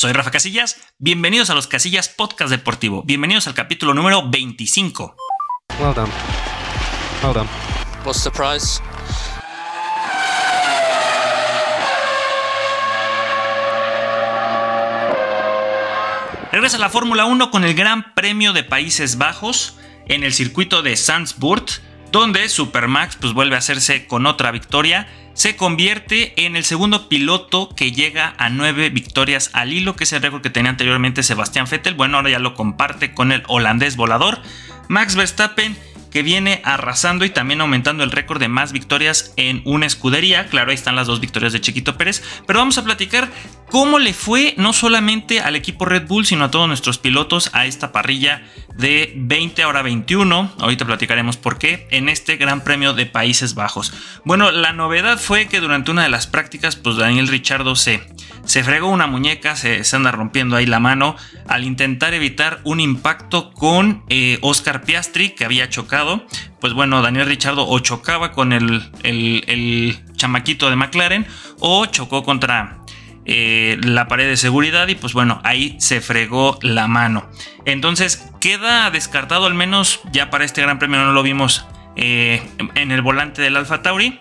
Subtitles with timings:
[0.00, 5.14] Soy Rafa Casillas, bienvenidos a los Casillas Podcast Deportivo, bienvenidos al capítulo número 25.
[5.78, 6.10] Well done.
[7.22, 7.48] Well done.
[8.02, 8.80] What's the prize?
[16.50, 20.96] Regresa la Fórmula 1 con el Gran Premio de Países Bajos en el circuito de
[20.96, 21.66] Sandsburg,
[22.12, 25.06] donde Supermax pues vuelve a hacerse con otra victoria
[25.40, 30.12] se convierte en el segundo piloto que llega a nueve victorias al hilo, que es
[30.12, 31.94] el récord que tenía anteriormente Sebastián Vettel.
[31.94, 34.40] Bueno, ahora ya lo comparte con el holandés volador.
[34.88, 35.76] Max Verstappen
[36.10, 40.46] que viene arrasando y también aumentando el récord de más victorias en una escudería.
[40.46, 42.22] Claro, ahí están las dos victorias de Chiquito Pérez.
[42.46, 43.30] Pero vamos a platicar
[43.70, 47.66] cómo le fue no solamente al equipo Red Bull, sino a todos nuestros pilotos a
[47.66, 48.42] esta parrilla
[48.80, 50.52] de 20 ahora 21.
[50.58, 53.92] Ahorita platicaremos por qué en este Gran Premio de Países Bajos.
[54.24, 58.02] Bueno, la novedad fue que durante una de las prácticas, pues Daniel Richardo se,
[58.44, 63.52] se fregó una muñeca, se, anda rompiendo ahí la mano al intentar evitar un impacto
[63.52, 66.24] con eh, Oscar Piastri que había chocado.
[66.60, 71.26] Pues bueno, Daniel Richardo o chocaba con el, el chamaquito de McLaren
[71.58, 72.79] o chocó contra
[73.26, 77.28] eh, la pared de seguridad y pues bueno, ahí se fregó la mano.
[77.64, 82.42] Entonces queda descartado al menos ya para este Gran Premio, no lo vimos eh,
[82.74, 84.20] en el volante del Alfa Tauri.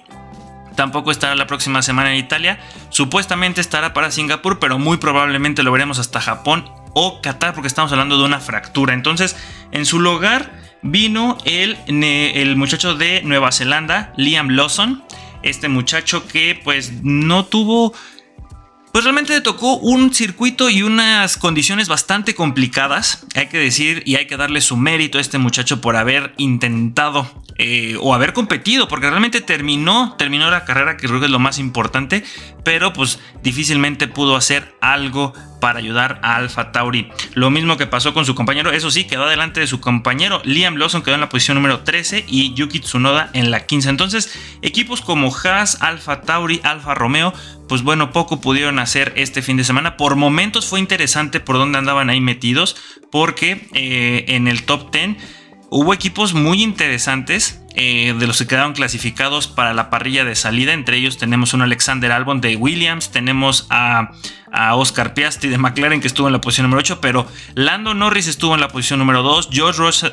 [0.76, 2.60] Tampoco estará la próxima semana en Italia.
[2.90, 7.92] Supuestamente estará para Singapur, pero muy probablemente lo veremos hasta Japón o Qatar porque estamos
[7.92, 8.94] hablando de una fractura.
[8.94, 9.36] Entonces,
[9.72, 15.04] en su lugar vino el, el muchacho de Nueva Zelanda, Liam Lawson.
[15.44, 17.94] Este muchacho que pues no tuvo
[18.92, 24.16] pues realmente le tocó un circuito y unas condiciones bastante complicadas, hay que decir, y
[24.16, 27.30] hay que darle su mérito a este muchacho por haber intentado
[27.62, 31.40] eh, o haber competido, porque realmente terminó, terminó la carrera, que creo que es lo
[31.40, 32.24] más importante,
[32.64, 37.10] pero pues difícilmente pudo hacer algo para ayudar a Alfa Tauri.
[37.34, 40.42] Lo mismo que pasó con su compañero, eso sí, quedó delante de su compañero.
[40.46, 43.90] Liam Lawson quedó en la posición número 13 y Yuki Tsunoda en la 15.
[43.90, 47.34] Entonces, equipos como Haas, Alfa Tauri, Alfa Romeo,
[47.68, 49.98] pues bueno, poco pudieron hacer este fin de semana.
[49.98, 52.78] Por momentos fue interesante por dónde andaban ahí metidos,
[53.12, 55.39] porque eh, en el top 10
[55.70, 60.74] hubo equipos muy interesantes eh, de los que quedaron clasificados para la parrilla de salida.
[60.74, 64.12] Entre ellos tenemos un Alexander Albon de Williams, tenemos a,
[64.52, 68.56] Oscar Piastri de McLaren que estuvo en la posición número 8, pero Lando Norris estuvo
[68.56, 70.12] en la posición número 2, George Russell,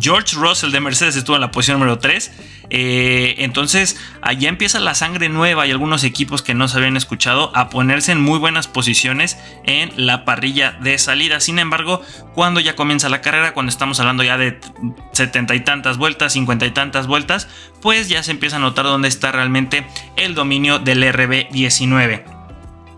[0.00, 2.32] George Russell de Mercedes estuvo en la posición número 3.
[2.70, 7.50] Eh, entonces allá empieza la sangre nueva y algunos equipos que no se habían escuchado
[7.54, 11.40] a ponerse en muy buenas posiciones en la parrilla de salida.
[11.40, 12.02] Sin embargo,
[12.34, 14.58] cuando ya comienza la carrera, cuando estamos hablando ya de
[15.12, 17.48] setenta y tantas vueltas, cincuenta y tantas vueltas,
[17.80, 19.86] pues ya se empieza a notar dónde está realmente
[20.16, 22.33] el dominio del RB19.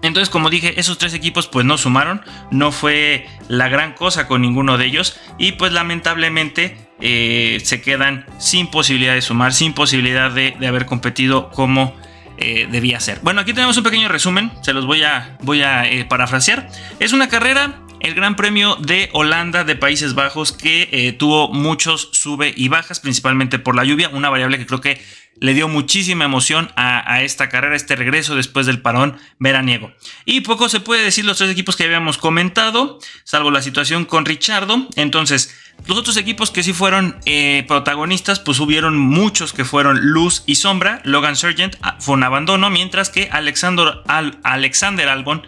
[0.02, 4.42] Entonces, como dije, esos tres equipos pues no sumaron, no fue la gran cosa con
[4.42, 10.30] ninguno de ellos y pues lamentablemente eh, se quedan sin posibilidad de sumar, sin posibilidad
[10.30, 11.94] de, haber competido como
[12.38, 13.20] eh, debía ser.
[13.22, 16.68] Bueno, aquí tenemos un pequeño resumen, se los voy a, voy a eh, parafrasear.
[16.98, 22.52] Es una carrera el Gran Premio de Holanda de Países Bajos que tuvo muchos sube
[22.54, 25.00] y bajas, principalmente por la lluvia, una variable que creo que
[25.40, 29.92] le dio muchísima emoción a, esta carrera, este regreso después del parón veraniego.
[30.24, 34.24] Y poco se puede decir los tres equipos que habíamos comentado, salvo la situación con
[34.24, 34.86] Richardo.
[34.96, 35.54] Entonces,
[35.86, 40.56] los otros equipos que sí fueron eh, protagonistas, pues hubieron muchos que fueron luz y
[40.56, 41.00] sombra.
[41.04, 44.02] Logan Sargent ah, fue un abandono, mientras que Alexander,
[44.42, 45.46] Alexander Albon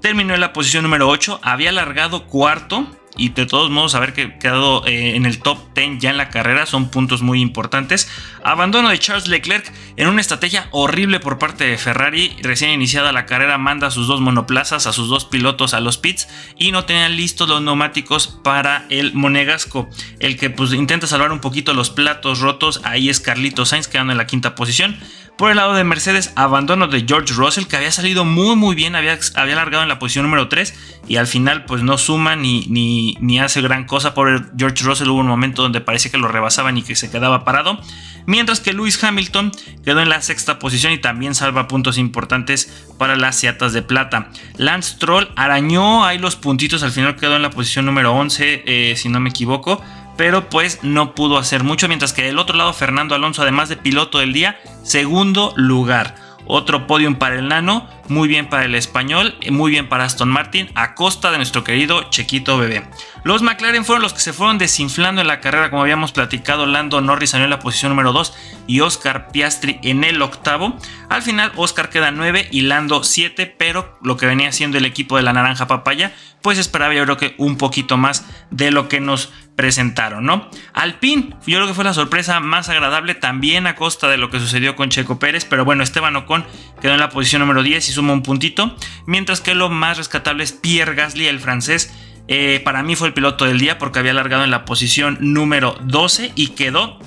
[0.00, 2.86] terminó en la posición número 8, había alargado cuarto
[3.16, 6.66] y de todos modos haber quedado eh, en el top 10 ya en la carrera
[6.66, 8.08] son puntos muy importantes.
[8.42, 12.36] Abandono de Charles Leclerc en una estrategia horrible por parte de Ferrari.
[12.42, 15.98] Recién iniciada la carrera manda a sus dos monoplazas, a sus dos pilotos a los
[15.98, 19.88] pits y no tenían listos los neumáticos para el monegasco.
[20.18, 24.12] El que pues intenta salvar un poquito los platos rotos ahí es Carlito Sainz quedando
[24.12, 24.98] en la quinta posición.
[25.36, 28.94] Por el lado de Mercedes, abandono de George Russell, que había salido muy muy bien,
[28.94, 32.66] había, había largado en la posición número 3 y al final pues no suma ni,
[32.68, 34.14] ni, ni hace gran cosa.
[34.14, 37.44] Por George Russell hubo un momento donde parece que lo rebasaban y que se quedaba
[37.44, 37.80] parado.
[38.26, 39.50] Mientras que Lewis Hamilton
[39.84, 44.30] quedó en la sexta posición y también salva puntos importantes para las Seatas de plata.
[44.56, 48.94] Lance Troll arañó ahí los puntitos, al final quedó en la posición número 11, eh,
[48.96, 49.82] si no me equivoco
[50.16, 53.76] pero pues no pudo hacer mucho, mientras que del otro lado Fernando Alonso, además de
[53.76, 56.14] piloto del día, segundo lugar.
[56.46, 60.70] Otro podium para el Nano, muy bien para el español, muy bien para Aston Martin,
[60.74, 62.88] a costa de nuestro querido Chequito Bebé.
[63.24, 67.00] Los McLaren fueron los que se fueron desinflando en la carrera, como habíamos platicado, Lando
[67.00, 68.34] Norris salió en la posición número 2
[68.66, 70.76] y Oscar Piastri en el octavo.
[71.08, 75.16] Al final Oscar queda 9 y Lando 7, pero lo que venía siendo el equipo
[75.16, 76.12] de la naranja papaya,
[76.42, 80.50] pues esperaba yo creo que un poquito más de lo que nos presentaron, ¿no?
[80.72, 84.40] Alpine, yo creo que fue la sorpresa más agradable también a costa de lo que
[84.40, 86.44] sucedió con Checo Pérez, pero bueno, Esteban Ocon
[86.80, 88.76] quedó en la posición número 10 y suma un puntito,
[89.06, 91.94] mientras que lo más rescatable es Pierre Gasly, el francés.
[92.26, 95.76] Eh, para mí fue el piloto del día porque había alargado en la posición número
[95.82, 96.98] 12 y quedó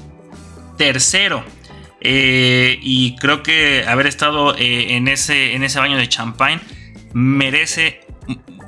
[0.77, 1.43] tercero.
[2.01, 6.61] Eh, y creo que haber estado eh, en, ese, en ese baño de champagne
[7.13, 8.01] merece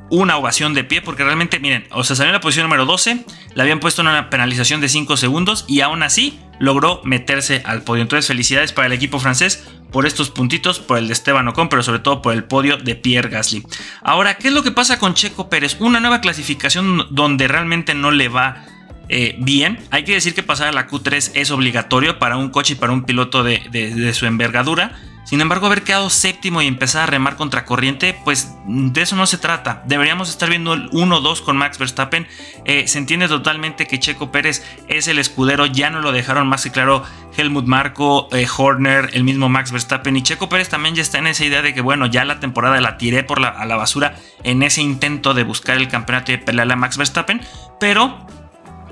[0.09, 3.25] una ovación de pie porque realmente, miren, o sea, salió en la posición número 12,
[3.53, 8.01] le habían puesto una penalización de 5 segundos y aún así logró meterse al podio.
[8.01, 11.83] Entonces, felicidades para el equipo francés por estos puntitos, por el de Esteban Ocon, pero
[11.83, 13.63] sobre todo por el podio de Pierre Gasly.
[14.01, 15.77] Ahora, ¿qué es lo que pasa con Checo Pérez?
[15.79, 18.65] Una nueva clasificación donde realmente no le va
[19.09, 19.79] eh, bien.
[19.91, 22.93] Hay que decir que pasar a la Q3 es obligatorio para un coche y para
[22.93, 25.08] un piloto de su envergadura.
[25.29, 29.27] Sin embargo, haber quedado séptimo y empezar a remar contra corriente, pues de eso no
[29.27, 29.83] se trata.
[29.85, 32.27] Deberíamos estar viendo el 1-2 con Max Verstappen.
[32.65, 36.63] Eh, se entiende totalmente que Checo Pérez es el escudero, ya no lo dejaron más
[36.63, 37.03] que claro
[37.37, 40.17] Helmut Marco, eh, Horner, el mismo Max Verstappen.
[40.17, 42.81] Y Checo Pérez también ya está en esa idea de que, bueno, ya la temporada
[42.81, 46.37] la tiré por la, a la basura en ese intento de buscar el campeonato y
[46.37, 47.39] de pelearle a Max Verstappen.
[47.79, 48.25] Pero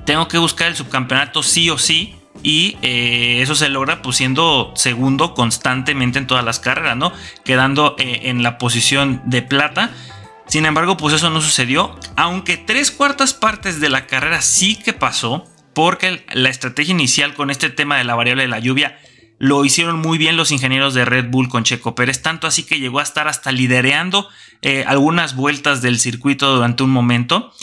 [0.06, 4.74] tengo que buscar el subcampeonato sí o sí y eh, eso se logra pues siendo
[4.76, 7.12] segundo constantemente en todas las carreras, ¿no?
[7.44, 9.92] Quedando eh, en la posición de plata.
[10.48, 14.94] Sin embargo, pues eso no sucedió, aunque tres cuartas partes de la carrera sí que
[14.94, 18.98] pasó, porque la estrategia inicial con este tema de la variable de la lluvia
[19.40, 22.80] lo hicieron muy bien los ingenieros de Red Bull con Checo Pérez, tanto así que
[22.80, 24.28] llegó a estar hasta lidereando
[24.62, 27.54] eh, algunas vueltas del circuito durante un momento.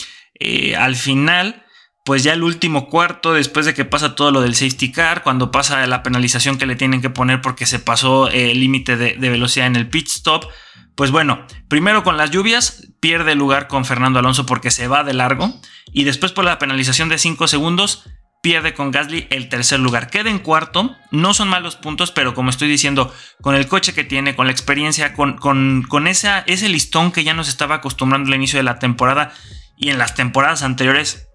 [0.77, 1.64] al final,
[2.05, 5.49] pues ya el último cuarto, después de que pasa todo lo del safety car, cuando
[5.49, 9.65] pasa la penalización que le tienen que poner porque se pasó el límite de, velocidad
[9.65, 10.45] en el pit stop,
[10.93, 15.15] pues bueno, primero con las lluvias pierde lugar con Fernando Alonso porque se va de
[15.15, 15.51] largo
[15.91, 18.03] y después por la penalización de 5 segundos
[18.43, 20.11] pierde con Gasly el tercer lugar.
[20.11, 23.11] Queda en cuarto, no son malos puntos, pero como estoy diciendo,
[23.41, 27.33] con el coche que tiene, con la experiencia, con, con, con ese listón que ya
[27.33, 29.33] nos estaba acostumbrando al inicio de la temporada
[29.75, 31.29] y en las temporadas anteriores,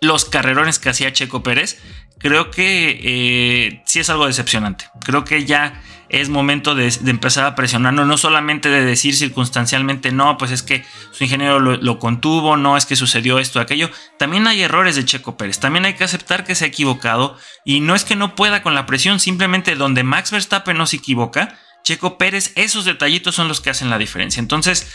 [0.00, 1.78] los carrerones que hacía Checo Pérez,
[2.18, 4.86] creo que eh, sí es algo decepcionante.
[5.04, 10.38] Creo que ya es momento de, empezar a presionarnos, no solamente de decir circunstancialmente, no,
[10.38, 13.90] pues es que su ingeniero lo, contuvo, no es que sucedió esto, aquello.
[14.18, 17.80] También hay errores de Checo Pérez, también hay que aceptar que se ha equivocado y
[17.80, 21.58] no es que no pueda con la presión, simplemente donde Max Verstappen no se equivoca,
[21.84, 24.40] Checo Pérez, esos detallitos son los que hacen la diferencia.
[24.40, 24.90] Entonces,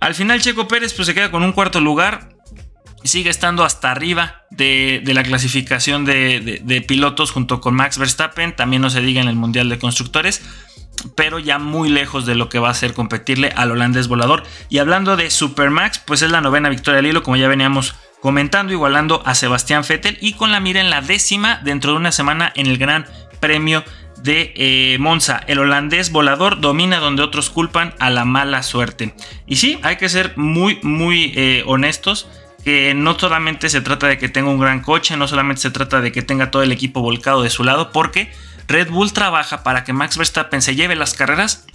[0.00, 2.30] al final Checo Pérez pues se queda con un cuarto lugar,
[3.04, 8.90] sigue estando hasta arriba de, la clasificación de, pilotos junto con Max Verstappen, también no
[8.90, 10.42] se diga en el Mundial de Constructores,
[11.14, 14.42] pero ya muy lejos de lo que va a ser competirle al holandés volador.
[14.68, 18.72] Y hablando de Supermax, pues es la novena victoria al hilo, como ya veníamos comentando,
[18.72, 22.52] igualando a Sebastián Vettel y con la mira en la décima dentro de una semana
[22.56, 23.06] en el Gran
[23.38, 23.84] Premio
[24.22, 25.40] de eh, Monza.
[25.46, 29.14] El holandés volador domina donde otros culpan a la mala suerte.
[29.46, 32.26] Y sí, hay que ser muy, muy eh, honestos
[32.64, 36.00] que no solamente se trata de que tenga un gran coche, no solamente se trata
[36.00, 38.32] de que tenga todo el equipo volcado de su lado, porque
[38.66, 41.66] Red Bull trabaja para que Max Verstappen se lleve las carreras,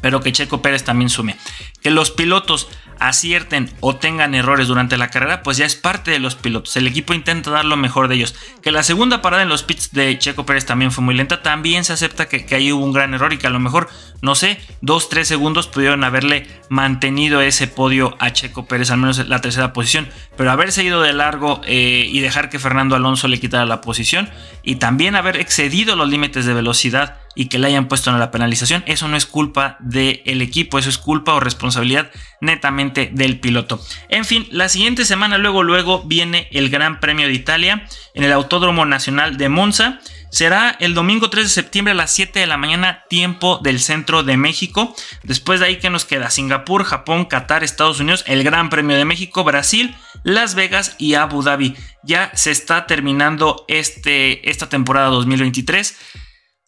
[0.00, 1.36] pero que Checo Pérez también sume.
[1.82, 6.18] Que los pilotos acierten o tengan errores durante la carrera, pues ya es parte de
[6.18, 6.76] los pilotos.
[6.76, 8.34] El equipo intenta dar lo mejor de ellos.
[8.62, 11.84] Que la segunda parada en los pits de Checo Pérez también fue muy lenta, también
[11.84, 13.88] se acepta que, ahí hubo un gran error y que a lo mejor,
[14.22, 19.18] no sé, dos, tres segundos pudieron haberle mantenido ese podio a Checo Pérez, al menos
[19.18, 20.08] en la tercera posición.
[20.36, 24.30] Pero haberse ido de largo eh, y dejar que Fernando Alonso le quitara la posición
[24.62, 28.30] y también haber excedido los límites de velocidad y que le hayan puesto en la
[28.30, 32.10] penalización, eso no es culpa del equipo, eso es culpa o responsabilidad
[32.40, 33.80] netamente del piloto.
[34.08, 38.32] En fin, la siguiente semana luego luego viene el Gran Premio de Italia en el
[38.32, 40.00] Autódromo Nacional de Monza.
[40.30, 44.24] Será el domingo 3 de septiembre a las 7 de la mañana, tiempo del centro
[44.24, 44.92] de México.
[45.22, 46.28] Después de ahí, que nos queda?
[46.28, 51.44] Singapur, Japón, Qatar, Estados Unidos, el Gran Premio de México, Brasil, Las Vegas y Abu
[51.44, 51.76] Dhabi.
[52.02, 55.96] Ya se está terminando este, esta temporada 2023.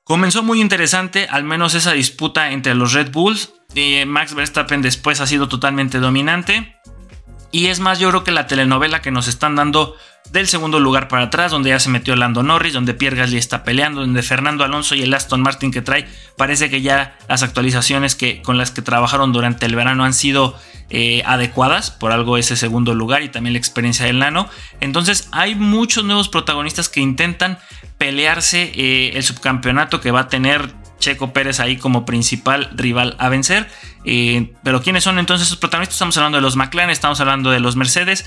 [0.06, 3.54] Comenzó muy interesante, al menos esa disputa entre los Red Bulls.
[4.06, 6.76] Max Verstappen después ha sido totalmente dominante.
[7.50, 9.96] Y es más, yo creo que la telenovela que nos están dando
[10.30, 13.64] del segundo lugar para atrás, donde ya se metió Lando Norris, donde Pierre Gasly está
[13.64, 18.14] peleando, donde Fernando Alonso y el Aston Martin que trae, parece que ya las actualizaciones
[18.14, 20.56] que, con las que trabajaron durante el verano han sido
[20.88, 24.48] eh, adecuadas, por algo ese segundo lugar y también la experiencia del Nano.
[24.80, 27.58] Entonces hay muchos nuevos protagonistas que intentan
[27.98, 33.28] pelearse eh, el subcampeonato que va a tener Checo Pérez ahí como principal rival a
[33.28, 33.68] vencer.
[34.04, 35.96] Eh, pero ¿quiénes son entonces esos protagonistas?
[35.96, 38.24] Estamos hablando de los McLaren, estamos hablando de los Mercedes,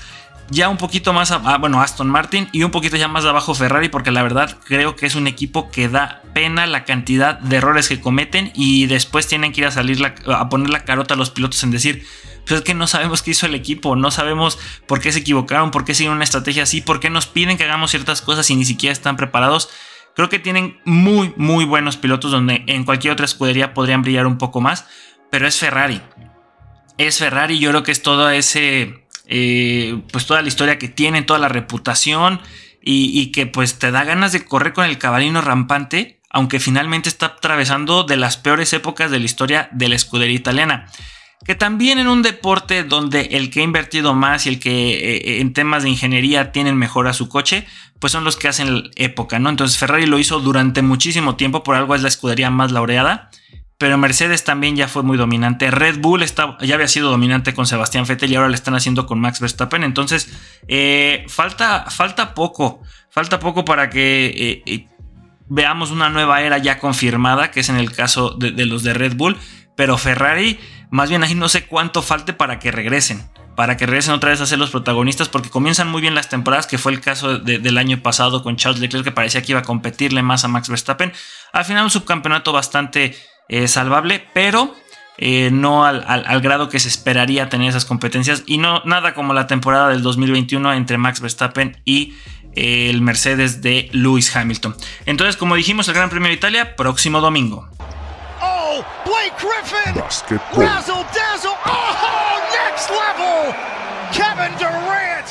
[0.50, 3.88] ya un poquito más, a, bueno, Aston Martin y un poquito ya más abajo Ferrari,
[3.88, 7.88] porque la verdad creo que es un equipo que da pena la cantidad de errores
[7.88, 11.30] que cometen y después tienen que ir a salir a poner la carota a los
[11.30, 12.04] pilotos en decir,
[12.50, 15.70] pues es que no sabemos qué hizo el equipo, no sabemos por qué se equivocaron,
[15.70, 18.56] por qué siguen una estrategia así, por qué nos piden que hagamos ciertas cosas y
[18.56, 19.70] ni siquiera están preparados.
[20.16, 24.36] Creo que tienen muy, muy buenos pilotos donde en cualquier otra escudería podrían brillar un
[24.36, 24.86] poco más,
[25.30, 26.02] pero es Ferrari.
[26.98, 31.26] Es Ferrari, yo creo que es todo ese, eh, pues toda la historia que tienen,
[31.26, 32.40] toda la reputación
[32.82, 37.26] y, que pues te da ganas de correr con el cabalino rampante, aunque finalmente está
[37.26, 40.90] atravesando de las peores épocas de la historia de la escudería italiana
[41.44, 45.40] que también en un deporte donde el que ha invertido más y el que eh,
[45.40, 47.66] en temas de ingeniería tienen mejor a su coche,
[47.98, 49.48] pues son los que hacen época, ¿no?
[49.48, 53.30] Entonces Ferrari lo hizo durante muchísimo tiempo, por algo es la escudería más laureada,
[53.78, 55.70] pero Mercedes también ya fue muy dominante.
[55.70, 56.22] Red Bull
[56.60, 59.82] ya había sido dominante con Sebastián Vettel y ahora lo están haciendo con Max Verstappen.
[59.84, 60.30] Entonces,
[60.68, 64.88] eh, falta, falta poco, falta poco para que eh,
[65.48, 69.14] veamos una nueva era ya confirmada, que es en el caso de los de Red
[69.16, 69.38] Bull,
[69.76, 70.58] pero Ferrari
[70.90, 73.28] más bien ahí no sé cuánto falte para que regresen.
[73.54, 75.28] Para que regresen otra vez a ser los protagonistas.
[75.28, 76.66] Porque comienzan muy bien las temporadas.
[76.66, 79.04] Que fue el caso del año pasado con Charles Leclerc.
[79.04, 81.12] Que parecía que iba a competirle más a Max Verstappen.
[81.52, 83.16] Al final un subcampeonato bastante
[83.48, 84.26] eh, salvable.
[84.34, 84.74] Pero
[85.18, 88.42] eh, no al, grado que se esperaría tener esas competencias.
[88.46, 92.14] Y no nada como la temporada del 2021 entre Max Verstappen y
[92.56, 94.74] eh, el Mercedes de Lewis Hamilton.
[95.06, 97.69] Entonces, como dijimos, el Gran Premio de Italia, próximo domingo.
[99.40, 101.56] Razzle dazzle.
[101.64, 103.54] Oh, next level.
[104.12, 105.26] Kevin Durant.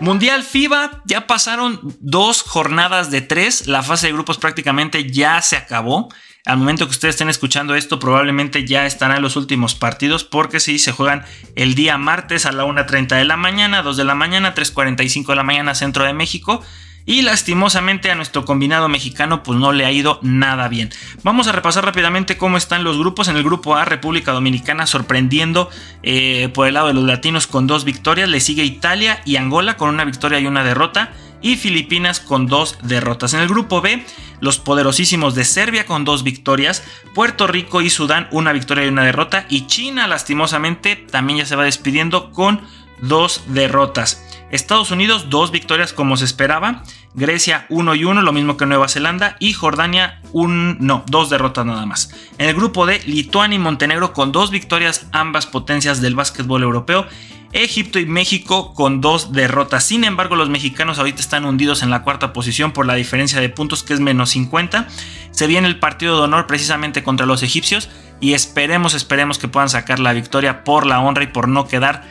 [0.00, 3.66] Mundial FIBA, ya pasaron dos jornadas de tres.
[3.66, 6.08] La fase de grupos prácticamente ya se acabó.
[6.46, 10.78] Al momento que ustedes estén escuchando esto, probablemente ya estarán los últimos partidos, porque sí,
[10.78, 14.54] se juegan el día martes a la 1.30 de la mañana, 2 de la mañana,
[14.54, 16.62] 3.45 de la mañana, centro de México.
[17.10, 20.90] Y lastimosamente a nuestro combinado mexicano pues no le ha ido nada bien.
[21.24, 23.26] Vamos a repasar rápidamente cómo están los grupos.
[23.26, 25.70] En el grupo A, República Dominicana sorprendiendo
[26.04, 28.28] eh, por el lado de los latinos con dos victorias.
[28.28, 31.12] Le sigue Italia y Angola con una victoria y una derrota.
[31.42, 33.34] Y Filipinas con dos derrotas.
[33.34, 34.06] En el grupo B,
[34.40, 36.84] los poderosísimos de Serbia con dos victorias.
[37.12, 39.46] Puerto Rico y Sudán una victoria y una derrota.
[39.48, 42.60] Y China lastimosamente también ya se va despidiendo con
[43.02, 44.24] dos derrotas.
[44.50, 46.82] Estados Unidos, dos victorias como se esperaba.
[47.14, 49.36] Grecia 1 y 1, lo mismo que Nueva Zelanda.
[49.40, 52.14] Y Jordania, un, no, dos derrotas nada más.
[52.38, 57.06] En el grupo de Lituania y Montenegro con dos victorias, ambas potencias del básquetbol europeo.
[57.52, 59.82] Egipto y México con dos derrotas.
[59.84, 63.48] Sin embargo, los mexicanos ahorita están hundidos en la cuarta posición por la diferencia de
[63.48, 64.86] puntos que es menos 50.
[65.32, 67.90] Se viene el partido de honor precisamente contra los egipcios
[68.20, 72.04] y esperemos, esperemos que puedan sacar la victoria por la honra y por no quedar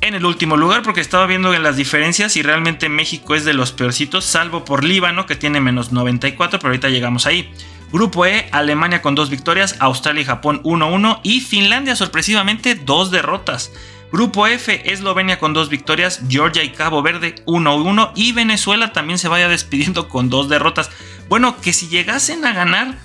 [0.00, 3.72] en el último lugar porque estaba viendo las diferencias y realmente México es de los
[3.72, 7.52] peorcitos, salvo por Líbano que tiene menos 94, pero ahorita llegamos ahí.
[7.92, 13.72] Grupo E, Alemania con dos victorias, Australia y Japón 1-1 y Finlandia sorpresivamente dos derrotas.
[14.12, 19.28] Grupo F, Eslovenia con dos victorias, Georgia y Cabo Verde 1-1 y Venezuela también se
[19.28, 20.90] vaya despidiendo con dos derrotas.
[21.28, 22.96] Bueno, que si llegasen a ganar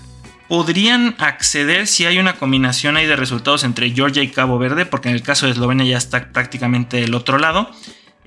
[0.48, 5.10] podrían acceder si hay una combinación ahí de resultados entre Georgia y Cabo Verde, porque
[5.10, 7.70] en el caso de Eslovenia ya está prácticamente del otro lado.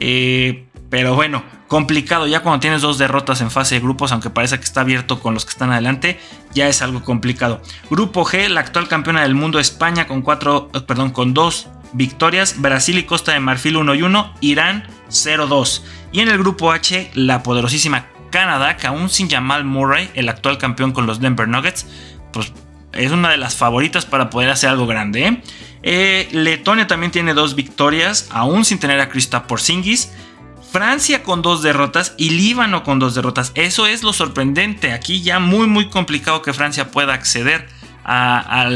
[0.00, 4.58] Eh, pero bueno, complicado ya cuando tienes dos derrotas en fase de grupos, aunque parece
[4.58, 6.18] que está abierto con los que están adelante,
[6.54, 7.60] ya es algo complicado.
[7.90, 12.60] Grupo G, la actual campeona del mundo España con cuatro, eh, perdón, con dos victorias,
[12.60, 15.82] Brasil y Costa de Marfil 1 y 1, Irán 0-2.
[16.12, 20.58] Y en el grupo H, la poderosísima Canadá, que aún sin Jamal Murray, el actual
[20.58, 21.86] campeón con los Denver Nuggets,
[22.32, 22.52] pues
[22.92, 25.26] es una de las favoritas para poder hacer algo grande.
[25.26, 25.42] ¿eh?
[25.82, 30.10] Eh, Letonia también tiene dos victorias, aún sin tener a Krista Porzingis.
[30.70, 33.52] Francia con dos derrotas y Líbano con dos derrotas.
[33.54, 34.92] Eso es lo sorprendente.
[34.92, 37.66] Aquí ya muy muy complicado que Francia pueda acceder
[38.04, 38.68] a,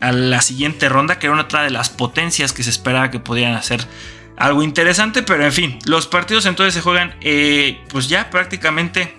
[0.00, 3.86] la siguiente ronda, que era otra de las potencias que se esperaba que pudieran hacer
[4.36, 5.22] algo interesante.
[5.22, 9.16] Pero en fin, los partidos entonces se juegan eh, pues ya prácticamente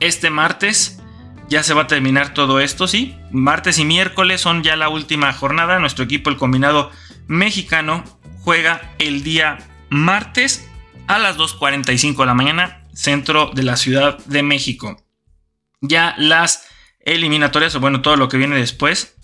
[0.00, 1.00] este martes
[1.48, 3.16] ya se va a terminar todo esto, ¿sí?
[3.30, 5.78] Martes y miércoles son ya la última jornada.
[5.78, 6.90] Nuestro equipo, el combinado
[7.26, 8.04] mexicano,
[8.40, 9.58] juega el día
[9.90, 10.68] martes
[11.06, 14.96] a las 2.45 de la mañana, centro de la Ciudad de México.
[15.80, 16.66] Ya las
[17.00, 19.16] eliminatorias, o bueno, todo lo que viene después.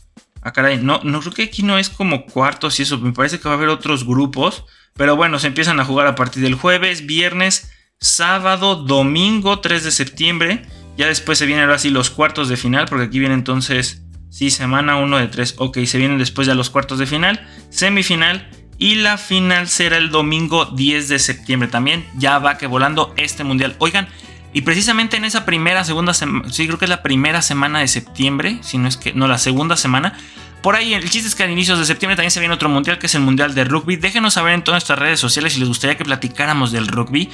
[0.42, 2.99] Ah, caray, no, no creo que aquí no es como cuartos y eso.
[2.99, 4.64] Me parece que va a haber otros grupos.
[4.95, 9.91] Pero bueno, se empiezan a jugar a partir del jueves, viernes, sábado, domingo 3 de
[9.91, 10.63] septiembre.
[10.97, 14.51] Ya después se vienen ahora sí los cuartos de final, porque aquí viene entonces, sí,
[14.51, 15.55] semana 1 de 3.
[15.59, 18.49] Ok, se vienen después ya los cuartos de final, semifinal
[18.81, 22.07] y la final será el domingo 10 de septiembre también.
[22.17, 23.77] Ya va que volando este mundial.
[23.79, 24.09] Oigan,
[24.53, 27.89] y precisamente en esa primera, segunda semana, sí creo que es la primera semana de
[27.89, 30.19] septiembre, si no es que, no, la segunda semana.
[30.62, 32.99] Por ahí, el chiste es que a inicios de septiembre también se viene otro mundial,
[32.99, 33.97] que es el mundial de rugby.
[33.97, 37.31] Déjenos saber en todas nuestras redes sociales si les gustaría que platicáramos del rugby.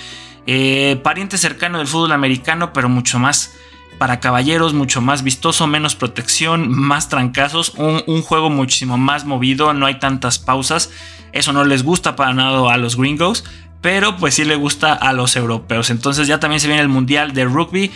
[0.47, 3.55] Eh, pariente cercano del fútbol americano, pero mucho más
[3.99, 9.73] para caballeros, mucho más vistoso, menos protección, más trancazos, un, un, juego muchísimo más movido,
[9.75, 10.91] no hay tantas pausas.
[11.33, 13.45] Eso no les gusta para nada a los gringos,
[13.87, 15.91] pero pues sí le gusta a los europeos.
[15.91, 17.93] Entonces ya también se viene el Mundial de Rugby.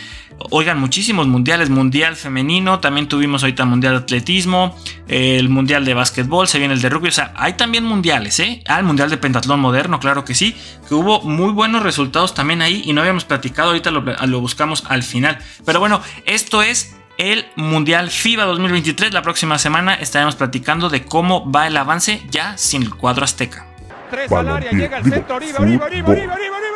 [0.49, 4.73] Oigan, muchísimos mundiales, Mundial femenino, también tuvimos ahorita Mundial de Atletismo,
[5.09, 8.63] el Mundial de Básquetbol, se viene el de Rugby, o sea, hay también mundiales, ¿eh?
[8.67, 10.55] Ah, el Mundial de Pentatlón Moderno, claro que sí,
[10.87, 14.85] que hubo muy buenos resultados también ahí y no habíamos platicado, ahorita lo, lo buscamos
[14.87, 15.39] al final.
[15.65, 19.11] Pero bueno, esto es el Mundial FIBA 2023.
[19.13, 23.70] La próxima semana estaremos platicando de cómo va el avance ya sin el cuadro azteca.
[24.11, 26.67] Tres al área, llega el centro, arriba, arriba, arriba, arriba, arriba,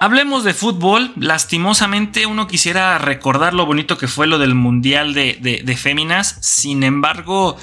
[0.00, 1.12] Hablemos de fútbol.
[1.16, 6.38] Lastimosamente uno quisiera recordar lo bonito que fue lo del Mundial de, de Féminas.
[6.40, 7.56] Sin embargo,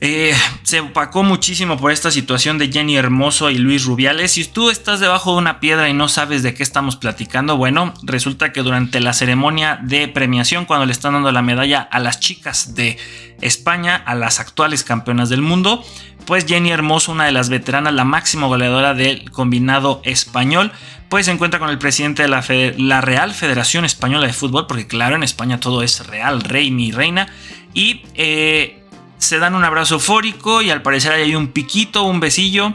[0.00, 4.30] eh, se opacó muchísimo por esta situación de Jenny Hermoso y Luis Rubiales.
[4.32, 7.92] Si tú estás debajo de una piedra y no sabes de qué estamos platicando, bueno,
[8.04, 12.20] resulta que durante la ceremonia de premiación, cuando le están dando la medalla a las
[12.20, 12.96] chicas de
[13.40, 15.84] España, a las actuales campeonas del mundo,
[16.26, 20.70] pues Jenny Hermoso, una de las veteranas, la máxima goleadora del combinado español,
[21.08, 25.16] pues se encuentra con el presidente de la, Real Federación Española de Fútbol, porque claro,
[25.16, 27.28] en España todo es real, rey, mi reina,
[27.74, 28.78] y eh,
[29.18, 32.74] se dan un abrazo eufórico y al parecer hay un piquito, un besillo.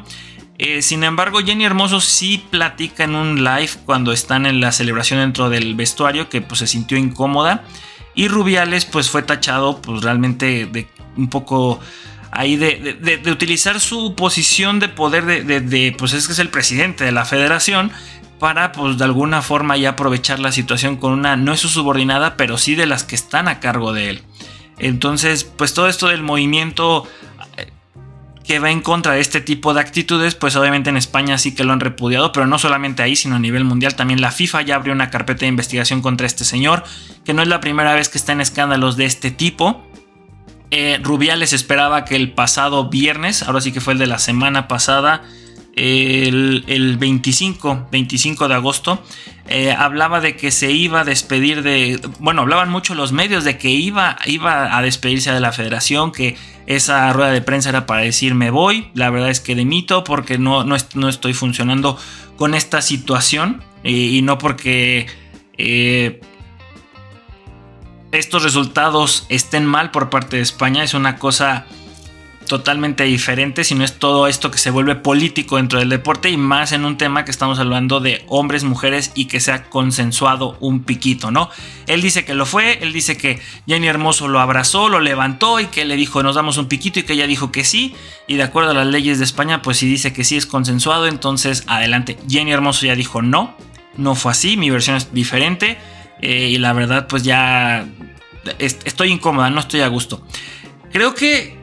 [0.59, 5.19] Eh, sin embargo, Jenny Hermoso sí platica en un live cuando están en la celebración
[5.19, 7.63] dentro del vestuario que pues, se sintió incómoda.
[8.15, 11.79] Y Rubiales pues fue tachado pues realmente de un poco
[12.32, 17.12] ahí de, utilizar su posición de poder de, pues es que es el presidente de
[17.12, 17.91] la federación
[18.39, 22.36] para pues de alguna forma ya aprovechar la situación con una no es su subordinada
[22.36, 24.23] pero sí de las que están a cargo de él.
[24.79, 27.07] Entonces, pues todo esto del movimiento
[27.57, 27.71] eh,
[28.43, 31.63] que va en contra de este tipo de actitudes, pues obviamente en España sí que
[31.63, 33.95] lo han repudiado, pero no solamente ahí, sino a nivel mundial.
[33.95, 36.83] También la FIFA ya abrió una carpeta de investigación contra este señor,
[37.23, 39.88] que no es la primera vez que está en escándalos de este tipo.
[40.71, 44.67] Eh, Rubiales esperaba que el pasado viernes, ahora sí que fue el de la semana
[44.67, 45.21] pasada,
[45.75, 49.03] el, 25, 25 de agosto,
[49.47, 53.57] eh, hablaba de que se iba a despedir de, bueno, hablaban mucho los medios de
[53.57, 58.01] que iba, iba a despedirse de la federación, que esa rueda de prensa era para
[58.01, 61.97] decir me voy, la verdad es que de mito porque no, no, no estoy funcionando
[62.38, 65.07] con esta situación y, no porque...
[65.57, 66.21] Eh,
[68.12, 71.65] estos resultados estén mal por parte de España es una cosa
[72.45, 76.71] totalmente diferente, sino es todo esto que se vuelve político dentro del deporte y más
[76.71, 80.84] en un tema que estamos hablando de hombres, mujeres y que se ha consensuado un
[80.84, 81.49] piquito, ¿no?
[81.88, 85.67] Él dice que lo fue, él dice que Jenny Hermoso lo abrazó, lo levantó y
[85.67, 87.95] que le dijo nos damos un piquito y que ella dijo que sí
[88.27, 91.08] y de acuerdo a las leyes de España pues si dice que sí es consensuado
[91.08, 92.17] entonces adelante.
[92.29, 93.56] Jenny Hermoso ya dijo no,
[93.97, 95.77] no fue así, mi versión es diferente
[96.21, 97.86] eh, y la verdad pues ya
[98.60, 100.25] estoy incómoda, no estoy a gusto.
[100.91, 101.62] Creo que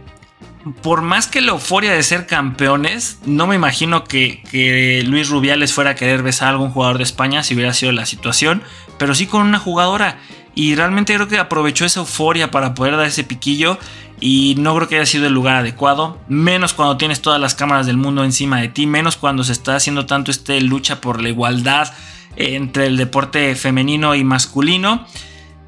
[0.83, 5.91] por más que la euforia de ser campeones, no me imagino que, Luis Rubiales fuera
[5.91, 8.63] a querer besar a algún jugador de España si hubiera sido la situación,
[8.99, 10.19] pero sí con una jugadora.
[10.55, 13.79] Y realmente creo que aprovechó esa euforia para poder dar ese piquillo
[14.19, 17.87] y no creo que haya sido el lugar adecuado, menos cuando tienes todas las cámaras
[17.87, 21.31] del mundo encima de ti, menos cuando se está haciendo tanto este lucha por la
[21.31, 21.93] igualdad
[22.37, 25.07] entre el deporte femenino y masculino.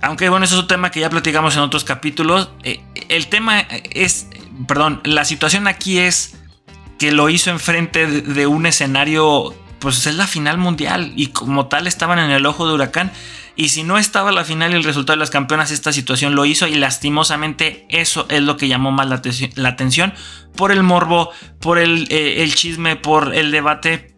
[0.03, 2.51] Aunque bueno, eso es un tema que ya platicamos en otros capítulos.
[2.65, 4.29] Eh, el tema es
[4.67, 6.35] perdón, la situación aquí es
[6.99, 11.87] que lo hizo enfrente de, un escenario, pues es la final mundial y como tal
[11.87, 13.11] estaban en el ojo de huracán.
[13.55, 16.47] Y si no estaba la final y el resultado de las campeonas, esta situación lo
[16.47, 20.15] hizo y lastimosamente eso es lo que llamó más la, atención
[20.57, 24.15] por el morbo, por el, eh, el chisme, por el debate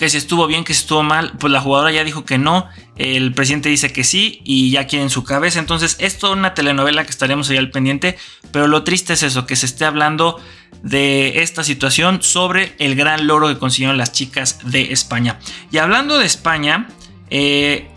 [0.00, 2.66] que si estuvo bien, que si estuvo mal, pues la jugadora ya dijo que no,
[2.96, 6.54] el presidente dice que sí y ya quiere en su cabeza, entonces es toda una
[6.54, 8.16] telenovela que estaremos ahí al pendiente,
[8.50, 10.40] pero lo triste es eso, que se esté hablando
[10.82, 15.38] de esta situación sobre el gran logro que consiguieron las chicas de España.
[15.70, 16.88] Y hablando de España,
[17.28, 17.90] eh,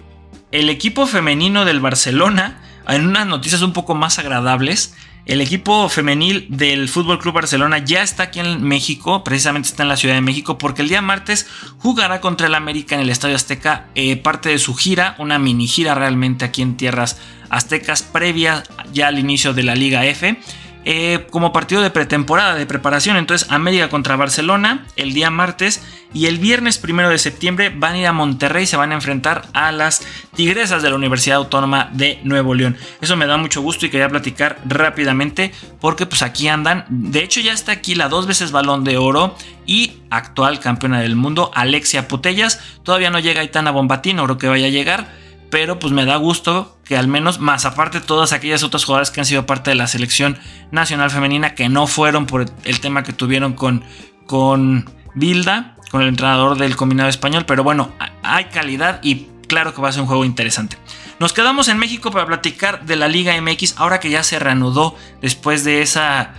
[0.51, 4.93] el equipo femenino del Barcelona, en unas noticias un poco más agradables,
[5.25, 9.89] el equipo femenil del Fútbol Club Barcelona ya está aquí en México, precisamente está en
[9.89, 13.35] la Ciudad de México, porque el día martes jugará contra el América en el Estadio
[13.35, 17.17] Azteca, eh, parte de su gira, una mini gira realmente aquí en tierras
[17.49, 20.37] aztecas, previa ya al inicio de la Liga F.
[20.85, 23.15] Eh, como partido de pretemporada, de preparación.
[23.15, 25.81] Entonces, América contra Barcelona el día martes
[26.13, 29.43] y el viernes primero de septiembre van a ir a Monterrey, se van a enfrentar
[29.53, 32.75] a las Tigresas de la Universidad Autónoma de Nuevo León.
[33.01, 36.85] Eso me da mucho gusto y quería platicar rápidamente porque pues aquí andan.
[36.89, 41.15] De hecho, ya está aquí la dos veces balón de oro y actual campeona del
[41.15, 42.59] mundo, Alexia Putellas.
[42.83, 45.22] Todavía no llega Itana Bombatín, creo que vaya a llegar
[45.53, 49.19] pero pues me da gusto que al menos, más aparte todas aquellas otras jugadoras que
[49.19, 50.39] han sido parte de la selección
[50.71, 53.83] nacional femenina que no fueron por el tema que tuvieron con,
[54.25, 57.91] con Bilda, con el entrenador del combinado español, pero bueno,
[58.23, 60.75] hay calidad y claro que va a ser un juego interesante.
[61.19, 64.95] Nos quedamos en México para platicar de la Liga MX ahora que ya se reanudó
[65.21, 66.33] después de esa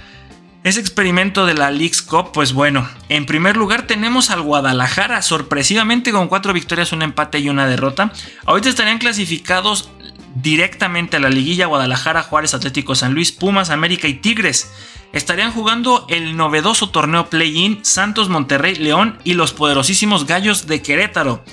[0.65, 6.11] ese experimento de la Leagues Cup, pues bueno, en primer lugar tenemos al Guadalajara, sorpresivamente
[6.11, 8.11] con cuatro victorias, un empate y una derrota.
[8.47, 9.91] Ahorita estarían clasificados
[10.35, 14.73] directamente a la liguilla Guadalajara, Juárez, Atlético San Luis, Pumas, América y Tigres.
[15.13, 21.45] Estarían jugando el novedoso torneo Play-In, Santos, Monterrey, León y los poderosísimos Gallos de Querétaro.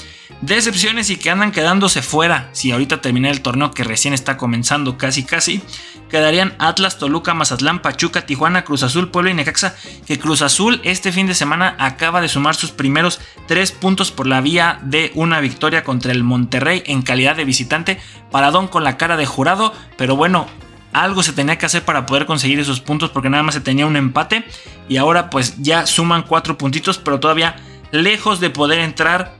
[0.41, 2.49] Decepciones y que andan quedándose fuera.
[2.51, 5.61] Si ahorita termina el torneo que recién está comenzando casi casi,
[6.09, 9.75] quedarían Atlas, Toluca, Mazatlán, Pachuca, Tijuana, Cruz Azul, Puebla y Necaxa.
[10.07, 14.25] Que Cruz Azul este fin de semana acaba de sumar sus primeros tres puntos por
[14.25, 17.99] la vía de una victoria contra el Monterrey en calidad de visitante.
[18.31, 20.47] Paradón con la cara de jurado, pero bueno,
[20.91, 23.85] algo se tenía que hacer para poder conseguir esos puntos porque nada más se tenía
[23.85, 24.43] un empate
[24.89, 27.55] y ahora pues ya suman cuatro puntitos pero todavía
[27.91, 29.39] lejos de poder entrar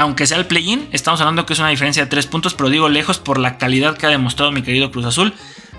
[0.00, 2.88] aunque sea el play-in, estamos hablando que es una diferencia de 3 puntos, pero digo
[2.88, 5.34] lejos por la calidad que ha demostrado mi querido Cruz Azul.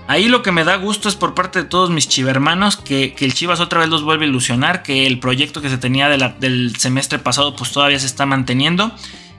[0.07, 3.25] Ahí lo que me da gusto es por parte de todos mis chivermanos que, que
[3.25, 6.75] el Chivas otra vez los vuelve a ilusionar, que el proyecto que se tenía del
[6.75, 8.91] semestre pasado pues todavía se está manteniendo.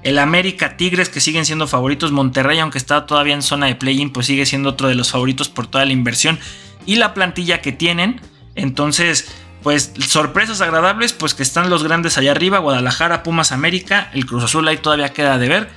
[0.03, 4.11] El América Tigres que siguen siendo favoritos, Monterrey aunque está todavía en zona de play-in
[4.11, 6.41] pues sigue siendo otro de los favoritos por toda la inversión
[6.87, 8.21] y la plantilla que tienen.
[8.57, 14.27] Entonces pues sorpresas agradables, pues que están los grandes allá arriba, Guadalajara, Pumas, América, el
[14.27, 15.71] Cruz Azul ahí todavía queda de ver,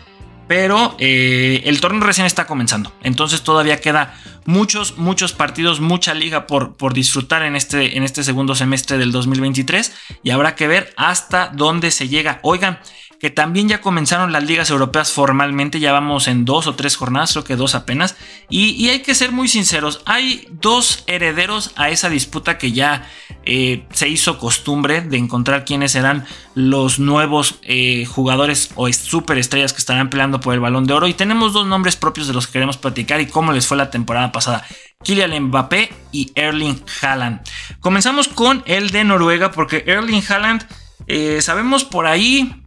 [0.47, 6.47] pero eh, el torneo recién está comenzando, entonces todavía queda muchos, muchos partidos, mucha liga
[6.47, 9.93] por, por disfrutar en este, en este segundo semestre del 2023
[10.23, 12.39] y habrá que ver hasta dónde se llega.
[12.43, 12.79] Oigan,
[13.25, 17.31] que también ya comenzaron las ligas europeas formalmente, ya vamos en dos o tres jornadas,
[17.31, 18.15] creo que dos apenas,
[18.51, 23.09] y, hay que ser muy sinceros, hay dos herederos a esa disputa que ya
[23.43, 29.79] eh, se hizo costumbre de encontrar quiénes serán los nuevos eh, jugadores o superestrellas que
[29.79, 32.53] estarán peleando por el balón de oro, y tenemos dos nombres propios de los que
[32.53, 34.67] queremos platicar y cómo les fue la temporada pasada.
[35.03, 37.41] Kylian Mbappé y Erling Haaland.
[37.79, 40.67] Comenzamos con el de Noruega porque Erling Haaland,
[41.07, 42.61] eh, sabemos por ahí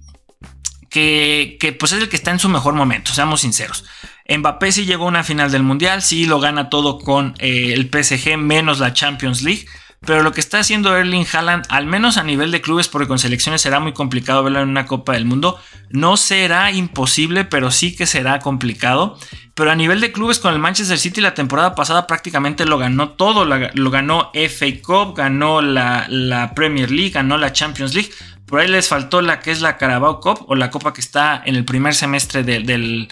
[1.58, 3.84] que, pues es el que está en su mejor momento, seamos sinceros.
[4.28, 7.88] Mbappé sí llegó a una final del Mundial, sí lo gana todo con eh, el
[7.90, 9.66] PSG menos la Champions League.
[10.00, 13.18] Pero lo que está haciendo Erling Haaland, al menos a nivel de clubes, porque con
[13.18, 15.58] selecciones será muy complicado verlo en una Copa del Mundo,
[15.90, 19.18] no será imposible, pero sí que será complicado.
[19.54, 23.10] Pero a nivel de clubes con el Manchester City la temporada pasada prácticamente lo ganó
[23.10, 23.44] todo.
[23.44, 28.10] Lo ganó FA Cup, ganó la, la Premier League, ganó la Champions League.
[28.48, 31.42] Por ahí les faltó la que es la Carabao Cup o la copa que está
[31.44, 33.08] en el primer semestre del,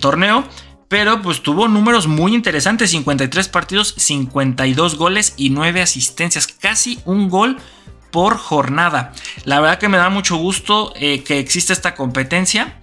[0.00, 0.44] torneo.
[0.88, 7.30] Pero pues tuvo números muy interesantes, 53 partidos, 52 goles y 9 asistencias, casi un
[7.30, 7.56] gol
[8.10, 9.12] por jornada.
[9.44, 12.78] La verdad que me da mucho gusto eh, que exista esta competencia.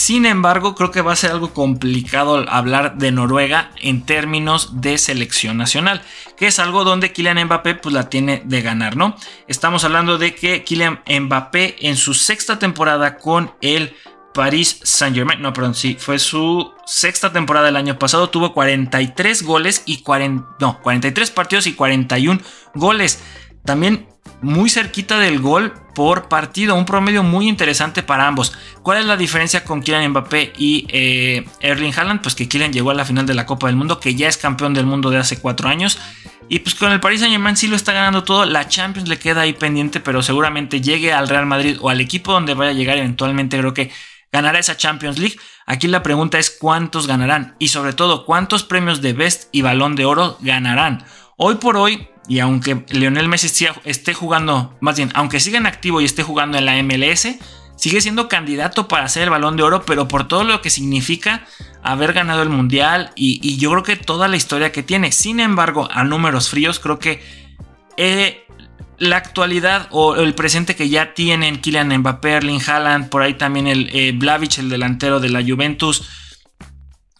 [0.00, 4.96] Sin embargo, creo que va a ser algo complicado hablar de Noruega en términos de
[4.96, 6.00] selección nacional,
[6.38, 9.14] que es algo donde Kylian Mbappé pues la tiene de ganar, ¿no?
[9.46, 13.94] Estamos hablando de que Kylian Mbappé en su sexta temporada con el
[14.32, 19.82] Paris Saint-Germain, no, perdón, sí, fue su sexta temporada del año pasado, tuvo 43 goles
[19.84, 22.40] y 40, no, 43 partidos y 41
[22.74, 23.22] goles.
[23.66, 24.08] También
[24.42, 28.52] muy cerquita del gol por partido, un promedio muy interesante para ambos.
[28.82, 32.22] ¿Cuál es la diferencia con Kylian Mbappé y eh, Erling Haaland?
[32.22, 34.36] Pues que Kylian llegó a la final de la Copa del Mundo, que ya es
[34.36, 35.98] campeón del mundo de hace cuatro años.
[36.48, 38.44] Y pues con el Paris Saint Germain sí lo está ganando todo.
[38.44, 42.32] La Champions le queda ahí pendiente, pero seguramente llegue al Real Madrid o al equipo
[42.32, 43.58] donde vaya a llegar eventualmente.
[43.58, 43.92] Creo que
[44.32, 45.36] ganará esa Champions League.
[45.66, 49.94] Aquí la pregunta es cuántos ganarán y sobre todo cuántos premios de Best y Balón
[49.94, 51.04] de Oro ganarán.
[51.36, 56.00] Hoy por hoy y aunque Lionel Messi esté jugando, más bien, aunque siga en activo
[56.00, 57.26] y esté jugando en la MLS,
[57.74, 61.44] sigue siendo candidato para hacer el balón de oro, pero por todo lo que significa
[61.82, 65.10] haber ganado el mundial y, yo creo que toda la historia que tiene.
[65.10, 67.20] Sin embargo, a números fríos, creo que
[67.96, 68.46] eh,
[68.96, 73.66] la actualidad o el presente que ya tienen Kylian Mbappé, Erling Haaland, por ahí también
[73.66, 74.16] el eh,
[74.56, 76.08] el delantero de la Juventus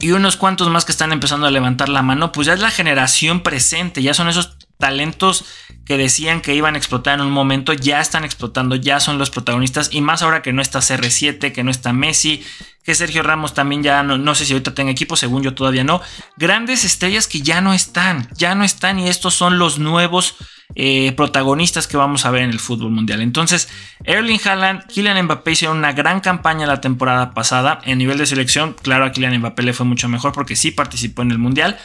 [0.01, 2.71] y unos cuantos más que están empezando a levantar la mano, pues ya es la
[2.71, 5.45] generación presente, ya son esos talentos
[5.85, 9.31] que decían que iban a explotar en un momento, ya están explotando, ya son los
[9.31, 12.45] protagonistas y más ahora que no está CR7, que no está Messi,
[12.85, 15.85] que Sergio Ramos también ya no, no sé si ahorita tenga equipo, según yo todavía
[15.85, 16.01] no,
[16.37, 20.37] grandes estrellas que ya no están, ya no están y estos son los nuevos
[20.77, 23.21] eh, protagonistas que vamos a ver en el fútbol mundial.
[23.21, 23.69] Entonces,
[24.05, 27.81] Erling Haaland, Kylian Mbappé hicieron una gran campaña la temporada pasada.
[27.85, 31.23] En nivel de selección, claro, a Kylian Mbappé le fue mucho mejor porque sí participó
[31.23, 31.77] en el mundial.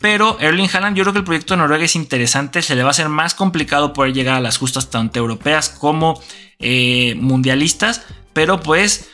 [0.00, 2.62] Pero Erling Haaland, yo creo que el proyecto de Noruega es interesante.
[2.62, 6.20] Se le va a hacer más complicado poder llegar a las justas tanto europeas como
[6.58, 8.02] eh, mundialistas.
[8.32, 9.10] Pero pues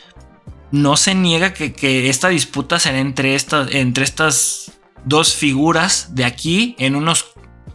[0.71, 3.37] no se niega que, esta disputa será entre,
[3.71, 4.71] entre estas
[5.03, 7.25] dos figuras de aquí en unos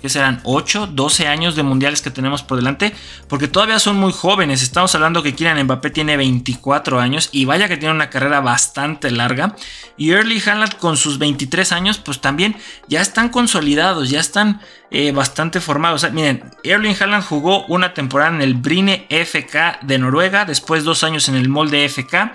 [0.03, 2.93] que serán 8, 12 años de mundiales que tenemos por delante,
[3.29, 4.63] porque todavía son muy jóvenes.
[4.63, 9.11] Estamos hablando que Kylian Mbappé tiene 24 años y vaya que tiene una carrera bastante
[9.11, 9.55] larga.
[9.97, 12.57] Y Early Haaland con sus 23 años, pues también
[12.89, 14.61] ya están consolidados, ya están
[14.91, 16.11] eh, bastante formados.
[16.13, 21.29] miren, Erling Haaland jugó una temporada en el Brine FK de Noruega, después dos años
[21.29, 22.33] en el Molde FK.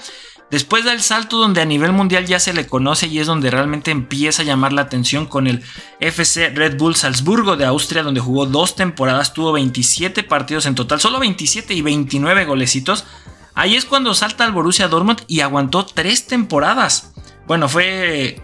[0.49, 3.51] Después da el salto donde a nivel mundial ya se le conoce y es donde
[3.51, 5.61] realmente empieza a llamar la atención con el
[5.99, 11.01] FC Red Bull Salzburgo de Austria, donde jugó dos temporadas, tuvo 27 partidos en total,
[11.01, 13.05] solo 27 y 29 golecitos.
[13.55, 17.11] Ahí es cuando salta al Borussia Dortmund y aguantó tres temporadas.
[17.45, 18.39] Bueno, fue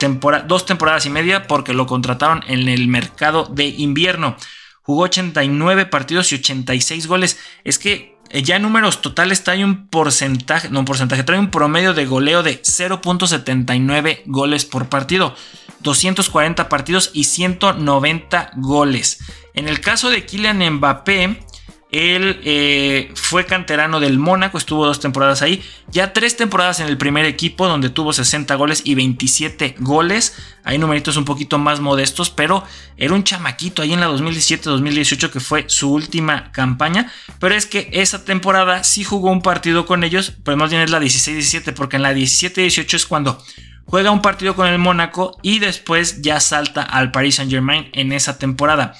[0.47, 4.35] dos temporadas y media porque lo contrataron en el mercado de invierno.
[4.81, 7.37] Jugó 89 partidos y 86 goles.
[7.63, 11.93] Es que ya en números totales trae un porcentaje, no un porcentaje, trae un promedio
[11.93, 15.35] de goleo de 0.79 goles por partido,
[15.81, 19.19] 240 partidos y 190 goles.
[19.53, 21.45] En el caso de Kylian Mbappé,
[21.93, 26.97] él eh, fue canterano del Mónaco, estuvo dos temporadas ahí, ya tres temporadas en el
[26.97, 30.35] primer equipo donde tuvo 60 goles y 27 goles.
[30.63, 32.63] Hay numeritos un poquito más modestos, pero
[32.97, 37.11] era un chamaquito ahí en la 2017-2018 que fue su última campaña.
[37.39, 40.89] Pero es que esa temporada sí jugó un partido con ellos, pero más bien es
[40.89, 43.37] la 16-17, porque en la 17-18 es cuando
[43.85, 48.13] juega un partido con el Mónaco y después ya salta al Paris Saint Germain en
[48.13, 48.95] esa temporada.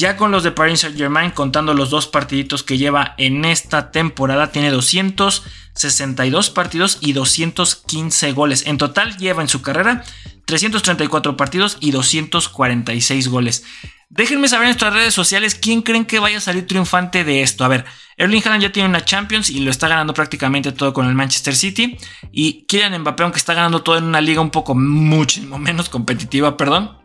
[0.00, 3.90] Ya con los de Paris Saint Germain, contando los dos partiditos que lleva en esta
[3.90, 8.66] temporada, tiene 262 partidos y 215 goles.
[8.66, 10.02] En total lleva en su carrera
[10.46, 13.62] 334 partidos y 246 goles.
[14.08, 17.66] Déjenme saber en nuestras redes sociales quién creen que vaya a salir triunfante de esto.
[17.66, 17.84] A ver,
[18.16, 21.54] Erling Haaland ya tiene una Champions y lo está ganando prácticamente todo con el Manchester
[21.54, 21.98] City.
[22.32, 26.56] Y Kylian Mbappé, aunque está ganando todo en una liga un poco muchísimo menos competitiva,
[26.56, 26.99] perdón,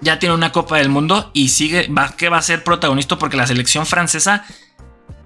[0.00, 3.36] ya tiene una Copa del Mundo y sigue, va, que va a ser protagonista porque
[3.36, 4.44] la selección francesa,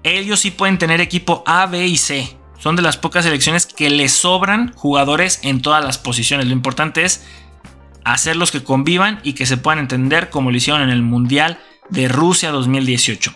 [0.03, 2.37] ellos sí pueden tener equipo A, B y C.
[2.57, 6.47] Son de las pocas selecciones que le sobran jugadores en todas las posiciones.
[6.47, 7.25] Lo importante es
[8.03, 12.07] hacerlos que convivan y que se puedan entender como lo hicieron en el Mundial de
[12.07, 13.33] Rusia 2018.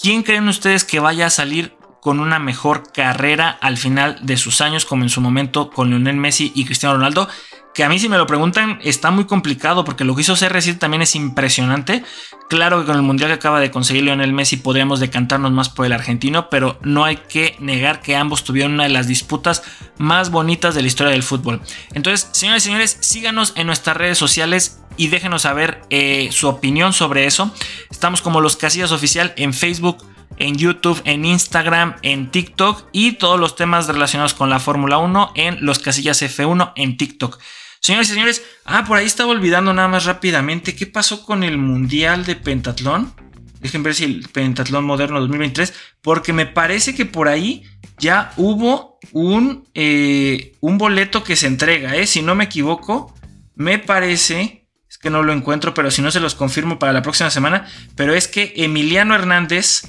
[0.00, 4.60] ¿Quién creen ustedes que vaya a salir con una mejor carrera al final de sus
[4.60, 7.28] años, como en su momento con Lionel Messi y Cristiano Ronaldo?
[7.76, 10.78] Que a mí si me lo preguntan está muy complicado porque lo que hizo CR7
[10.78, 12.02] también es impresionante.
[12.48, 15.84] Claro que con el mundial que acaba de conseguir Lionel Messi podríamos decantarnos más por
[15.84, 19.62] el argentino, pero no hay que negar que ambos tuvieron una de las disputas
[19.98, 21.60] más bonitas de la historia del fútbol.
[21.92, 26.94] Entonces, señores y señores, síganos en nuestras redes sociales y déjenos saber eh, su opinión
[26.94, 27.52] sobre eso.
[27.90, 29.98] Estamos como los Casillas Oficial en Facebook
[30.38, 35.32] en YouTube, en Instagram, en TikTok y todos los temas relacionados con la Fórmula 1
[35.34, 37.38] en los casillas F1 en TikTok.
[37.86, 41.56] Señores y señores, ah, por ahí estaba olvidando nada más rápidamente qué pasó con el
[41.56, 43.14] Mundial de Pentatlón.
[43.60, 45.72] Dejen ver si el Pentatlón Moderno 2023,
[46.02, 47.62] porque me parece que por ahí
[47.96, 52.08] ya hubo un, eh, un boleto que se entrega, ¿eh?
[52.08, 53.14] si no me equivoco,
[53.54, 57.02] me parece, es que no lo encuentro, pero si no se los confirmo para la
[57.02, 59.82] próxima semana, pero es que Emiliano Hernández,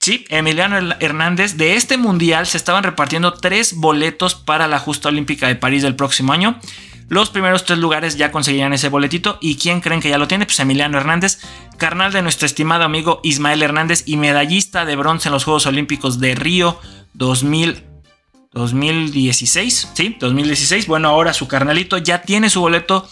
[0.00, 5.46] sí, Emiliano Hernández, de este mundial se estaban repartiendo tres boletos para la justa olímpica
[5.46, 6.58] de París del próximo año.
[7.08, 9.38] Los primeros tres lugares ya conseguirían ese boletito.
[9.40, 10.46] ¿Y quién creen que ya lo tiene?
[10.46, 11.38] Pues Emiliano Hernández,
[11.78, 16.18] carnal de nuestro estimado amigo Ismael Hernández y medallista de bronce en los Juegos Olímpicos
[16.18, 16.80] de Río
[17.14, 19.90] 2016.
[19.94, 20.88] Sí, 2016.
[20.88, 23.08] Bueno, ahora su carnalito ya tiene su boleto.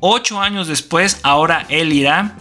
[0.00, 2.36] Ocho años después, ahora él irá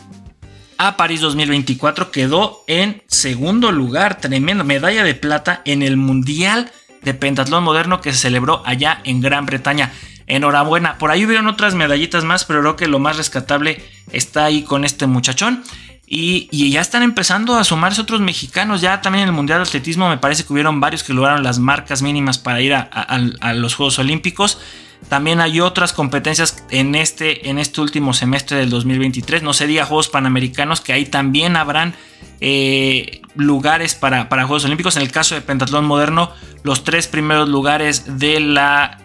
[0.78, 2.12] a París 2024.
[2.12, 6.72] Quedó en segundo lugar, tremendo, medalla de plata en el Mundial
[7.04, 9.94] de Pentatlón Moderno que se celebró allá en Gran Bretaña.
[10.28, 14.64] Enhorabuena, por ahí hubieron otras medallitas más, pero creo que lo más rescatable está ahí
[14.64, 15.64] con este muchachón.
[16.08, 18.82] Y, ya están empezando a sumarse otros mexicanos.
[18.82, 21.58] Ya también en el Mundial de Atletismo me parece que hubieron varios que lograron las
[21.58, 24.60] marcas mínimas para ir a los Juegos Olímpicos.
[25.10, 29.44] También hay otras competencias en este, en este último semestre del 2023.
[29.44, 31.94] No se diga Juegos Panamericanos, que ahí también habrán
[32.42, 34.96] eh, lugares para, para Juegos Olímpicos.
[34.96, 36.32] En el caso de Pentatlón Moderno,
[36.64, 39.05] los tres primeros lugares de la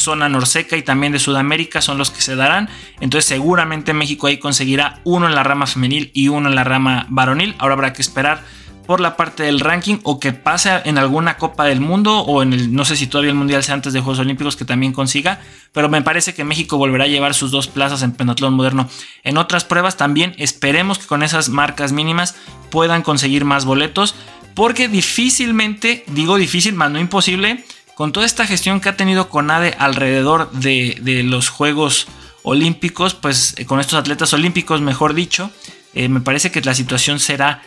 [0.00, 2.68] zona norseca y también de Sudamérica son los que se darán.
[3.00, 7.06] Entonces seguramente México ahí conseguirá uno en la rama femenil y uno en la rama
[7.08, 7.54] varonil.
[7.58, 8.42] Ahora habrá que esperar
[8.90, 12.52] por la parte del ranking o que pase en alguna Copa del Mundo o en
[12.52, 15.40] el, no sé si todavía el Mundial sea antes de Juegos Olímpicos que también consiga,
[15.72, 18.88] pero me parece que México volverá a llevar sus dos plazas en pentatlón moderno.
[19.22, 22.34] En otras pruebas también esperemos que con esas marcas mínimas
[22.70, 24.16] puedan conseguir más boletos,
[24.56, 27.64] porque difícilmente, digo difícil, más no imposible,
[28.00, 32.06] con toda esta gestión que ha tenido CONADE alrededor de, los Juegos
[32.42, 35.50] Olímpicos, pues eh, con estos atletas olímpicos, mejor dicho,
[35.92, 37.60] eh, me parece que la situación será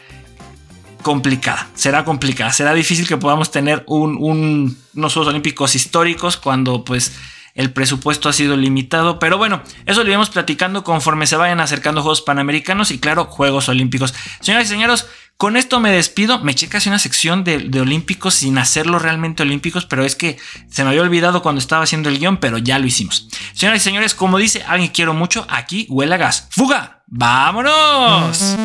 [1.03, 4.73] complicada, será complicada, será difícil que podamos tener unos
[5.13, 7.11] Juegos Olímpicos históricos cuando pues
[7.53, 12.01] el presupuesto ha sido limitado, pero bueno, eso lo iremos platicando conforme se vayan acercando
[12.01, 14.13] Juegos Panamericanos y claro, Juegos Olímpicos.
[14.39, 18.57] Señoras y señores, con esto me despido, me checa una sección de, de, Olímpicos sin
[18.57, 20.37] hacerlo realmente Olímpicos, pero es que
[20.69, 23.27] se me había olvidado cuando estaba haciendo el guion, pero ya lo hicimos.
[23.53, 26.47] Señoras y señores, como dice alguien quiero mucho, aquí huele a gas.
[26.51, 27.03] ¡Fuga!
[27.07, 28.57] ¡Vámonos!